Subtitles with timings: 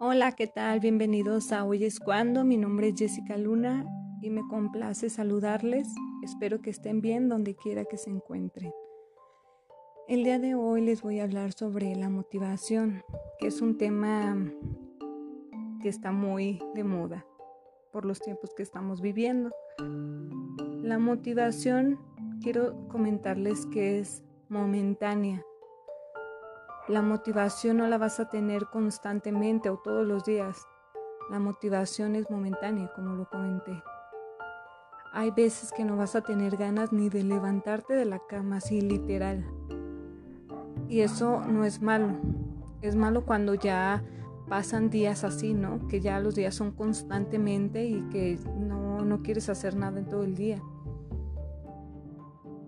[0.00, 0.78] Hola, ¿qué tal?
[0.78, 2.44] Bienvenidos a Hoy es cuando.
[2.44, 3.84] Mi nombre es Jessica Luna
[4.22, 5.88] y me complace saludarles.
[6.22, 8.72] Espero que estén bien donde quiera que se encuentren.
[10.06, 13.02] El día de hoy les voy a hablar sobre la motivación,
[13.40, 14.36] que es un tema
[15.82, 17.26] que está muy de moda
[17.90, 19.50] por los tiempos que estamos viviendo.
[20.80, 21.98] La motivación,
[22.40, 25.44] quiero comentarles que es momentánea
[26.88, 30.66] la motivación no la vas a tener constantemente o todos los días.
[31.30, 33.82] La motivación es momentánea, como lo comenté.
[35.12, 38.80] Hay veces que no vas a tener ganas ni de levantarte de la cama, así
[38.80, 39.44] literal.
[40.88, 42.08] Y eso no es malo.
[42.80, 44.02] Es malo cuando ya
[44.48, 45.86] pasan días así, ¿no?
[45.88, 50.22] Que ya los días son constantemente y que no, no quieres hacer nada en todo
[50.22, 50.62] el día.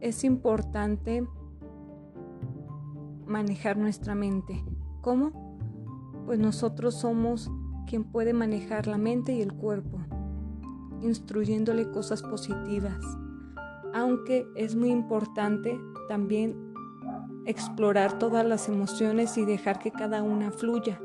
[0.00, 1.26] Es importante
[3.30, 4.62] manejar nuestra mente.
[5.00, 5.56] ¿Cómo?
[6.26, 7.50] Pues nosotros somos
[7.86, 9.98] quien puede manejar la mente y el cuerpo,
[11.00, 13.00] instruyéndole cosas positivas.
[13.94, 16.74] Aunque es muy importante también
[17.46, 21.00] explorar todas las emociones y dejar que cada una fluya.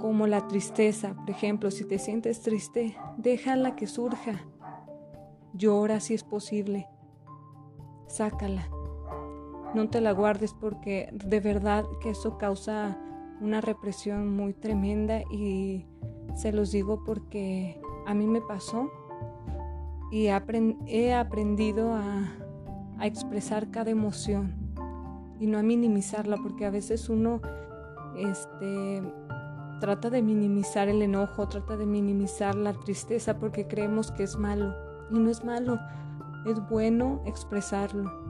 [0.00, 4.46] Como la tristeza, por ejemplo, si te sientes triste, déjala que surja.
[5.52, 6.88] Llora si es posible.
[8.08, 8.79] Sácala
[9.74, 12.98] no te la guardes porque de verdad que eso causa
[13.40, 15.86] una represión muy tremenda y
[16.34, 18.90] se los digo porque a mí me pasó
[20.10, 22.32] y he aprendido a,
[22.98, 24.54] a expresar cada emoción
[25.38, 27.40] y no a minimizarla porque a veces uno
[28.16, 29.02] este,
[29.80, 34.74] trata de minimizar el enojo, trata de minimizar la tristeza porque creemos que es malo
[35.10, 35.78] y no es malo,
[36.44, 38.29] es bueno expresarlo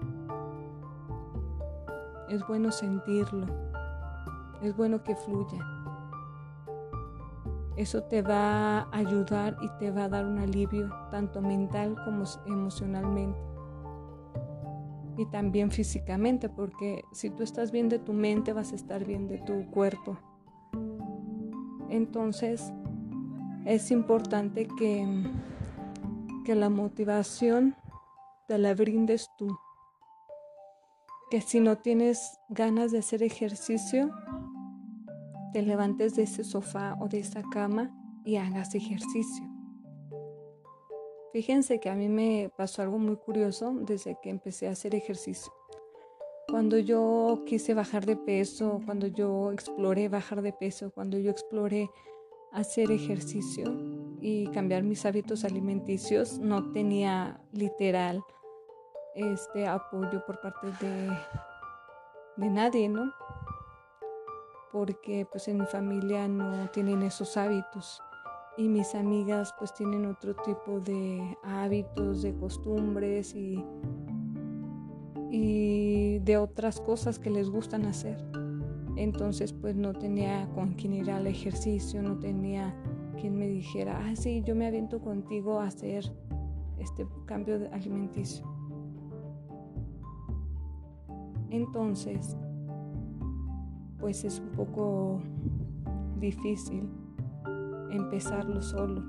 [2.30, 3.46] es bueno sentirlo,
[4.62, 5.58] es bueno que fluya.
[7.76, 12.24] Eso te va a ayudar y te va a dar un alivio, tanto mental como
[12.46, 13.38] emocionalmente.
[15.16, 19.26] Y también físicamente, porque si tú estás bien de tu mente, vas a estar bien
[19.26, 20.16] de tu cuerpo.
[21.88, 22.72] Entonces,
[23.64, 25.24] es importante que,
[26.44, 27.74] que la motivación
[28.46, 29.48] te la brindes tú
[31.30, 34.10] que si no tienes ganas de hacer ejercicio,
[35.52, 39.44] te levantes de ese sofá o de esa cama y hagas ejercicio.
[41.32, 45.52] Fíjense que a mí me pasó algo muy curioso desde que empecé a hacer ejercicio.
[46.48, 51.88] Cuando yo quise bajar de peso, cuando yo exploré bajar de peso, cuando yo exploré
[52.50, 53.72] hacer ejercicio
[54.20, 58.24] y cambiar mis hábitos alimenticios, no tenía literal
[59.14, 61.10] este apoyo por parte de,
[62.36, 63.12] de nadie, ¿no?
[64.72, 68.02] Porque pues en mi familia no tienen esos hábitos
[68.56, 73.64] y mis amigas pues tienen otro tipo de hábitos, de costumbres y,
[75.30, 78.18] y de otras cosas que les gustan hacer.
[78.96, 82.74] Entonces pues no tenía con quien ir al ejercicio, no tenía
[83.18, 86.12] quien me dijera, ah sí, yo me aviento contigo a hacer
[86.78, 88.59] este cambio alimenticio.
[91.50, 92.36] Entonces,
[93.98, 95.20] pues es un poco
[96.18, 96.88] difícil
[97.90, 99.02] empezarlo solo.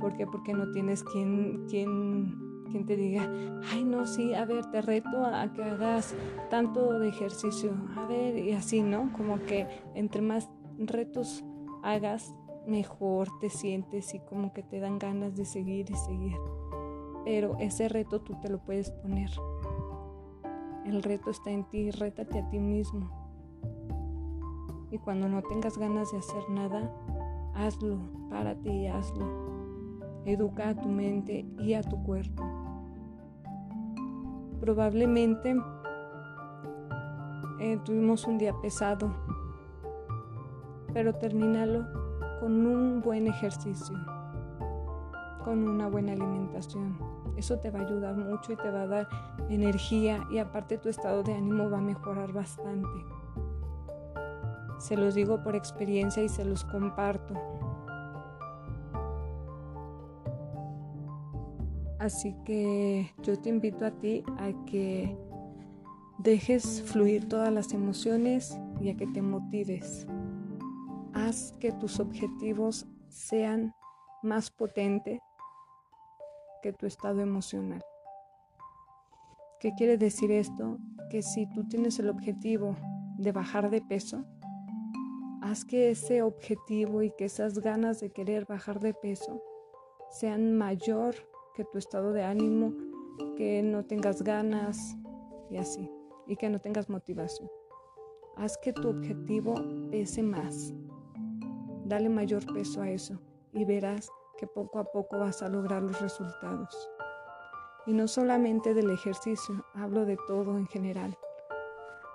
[0.00, 0.26] ¿Por qué?
[0.26, 3.30] Porque no tienes quien, quien, quien te diga,
[3.72, 6.14] ay no, sí, a ver, te reto a que hagas
[6.50, 9.12] tanto de ejercicio, a ver, y así, ¿no?
[9.16, 10.48] Como que entre más
[10.78, 11.44] retos
[11.82, 12.34] hagas,
[12.66, 16.36] mejor te sientes y como que te dan ganas de seguir y seguir.
[17.24, 19.30] Pero ese reto tú te lo puedes poner.
[20.86, 23.10] El reto está en ti, rétate a ti mismo.
[24.92, 26.92] Y cuando no tengas ganas de hacer nada,
[27.56, 27.98] hazlo,
[28.30, 29.26] párate y hazlo.
[30.24, 32.44] Educa a tu mente y a tu cuerpo.
[34.60, 35.56] Probablemente
[37.58, 39.12] eh, tuvimos un día pesado,
[40.92, 41.84] pero termínalo
[42.38, 43.96] con un buen ejercicio,
[45.46, 49.08] con una buena alimentación eso te va a ayudar mucho y te va a dar
[49.50, 52.88] energía y aparte tu estado de ánimo va a mejorar bastante.
[54.78, 57.34] Se los digo por experiencia y se los comparto.
[61.98, 65.16] Así que yo te invito a ti a que
[66.18, 70.06] dejes fluir todas las emociones y a que te motives.
[71.12, 73.74] Haz que tus objetivos sean
[74.22, 75.20] más potentes
[76.78, 77.82] tu estado emocional.
[79.60, 80.78] ¿Qué quiere decir esto?
[81.10, 82.76] Que si tú tienes el objetivo
[83.18, 84.24] de bajar de peso,
[85.46, 89.40] Haz que ese objetivo y que esas ganas de querer bajar de peso
[90.10, 91.14] sean mayor
[91.54, 92.74] que tu estado de ánimo,
[93.36, 94.96] que no tengas ganas
[95.48, 95.88] y así,
[96.26, 97.48] y que no tengas motivación.
[98.36, 99.54] Haz que tu objetivo
[99.92, 100.74] pese más.
[101.84, 103.20] Dale mayor peso a eso
[103.52, 106.90] y verás que poco a poco vas a lograr los resultados.
[107.86, 111.16] Y no solamente del ejercicio, hablo de todo en general.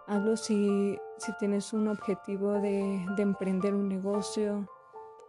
[0.08, 4.68] Hablo si, si tienes un objetivo de, de emprender un negocio,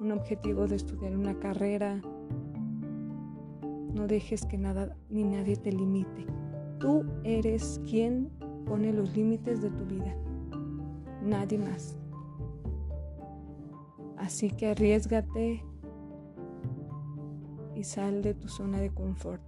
[0.01, 2.01] un objetivo de estudiar una carrera.
[3.95, 6.27] No dejes que nada ni nadie te limite.
[6.81, 8.31] Tú eres quien
[8.67, 10.17] pone los límites de tu vida
[11.23, 11.97] nadie más.
[14.17, 15.65] Así que arriesgate
[17.83, 19.43] y sal de tu zona de confort.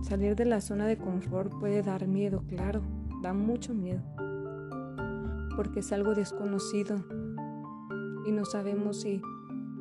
[0.00, 2.80] Salir de la zona de confort puede dar miedo, claro,
[3.20, 4.00] da mucho miedo,
[5.54, 6.96] porque es algo desconocido
[8.26, 9.20] y no sabemos si,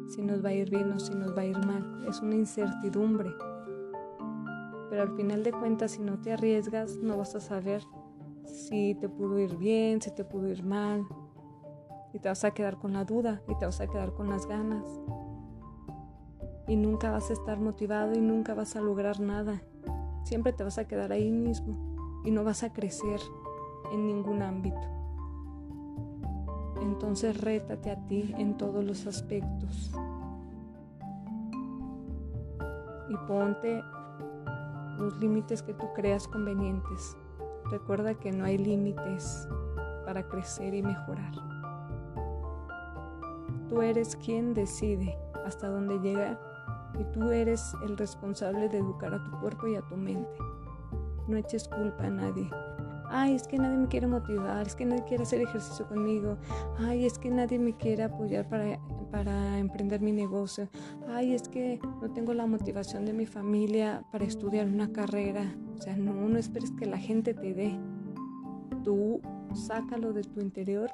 [0.09, 2.05] si nos va a ir bien o si nos va a ir mal.
[2.09, 3.33] Es una incertidumbre.
[4.89, 7.83] Pero al final de cuentas, si no te arriesgas, no vas a saber
[8.43, 11.07] si te pudo ir bien, si te pudo ir mal.
[12.11, 14.45] Y te vas a quedar con la duda y te vas a quedar con las
[14.45, 14.83] ganas.
[16.67, 19.61] Y nunca vas a estar motivado y nunca vas a lograr nada.
[20.23, 23.21] Siempre te vas a quedar ahí mismo y no vas a crecer
[23.91, 24.81] en ningún ámbito.
[26.81, 29.91] Entonces rétate a ti en todos los aspectos.
[33.09, 33.81] Y ponte
[34.97, 37.15] los límites que tú creas convenientes.
[37.71, 39.47] Recuerda que no hay límites
[40.05, 41.31] para crecer y mejorar.
[43.69, 46.39] Tú eres quien decide hasta dónde llegar
[46.99, 50.37] y tú eres el responsable de educar a tu cuerpo y a tu mente.
[51.27, 52.49] No eches culpa a nadie.
[53.09, 56.37] Ay, es que nadie me quiere motivar, es que nadie quiere hacer ejercicio conmigo.
[56.77, 58.79] Ay, es que nadie me quiere apoyar para,
[59.11, 60.69] para emprender mi negocio.
[61.07, 65.55] Ay, es que no tengo la motivación de mi familia para estudiar una carrera.
[65.77, 67.79] O sea, no, no esperes que la gente te dé.
[68.83, 69.21] Tú
[69.53, 70.91] sácalo de tu interior.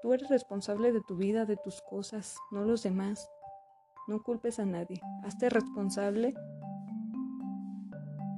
[0.00, 3.28] Tú eres responsable de tu vida, de tus cosas, no los demás.
[4.08, 5.00] No culpes a nadie.
[5.22, 6.34] Hazte responsable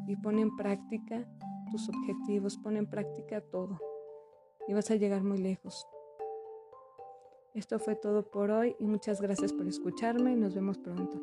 [0.08, 1.24] y pon en práctica
[1.70, 3.78] tus objetivos, pon en práctica todo
[4.66, 5.86] y vas a llegar muy lejos.
[7.54, 11.20] Esto fue todo por hoy y muchas gracias por escucharme nos vemos pronto.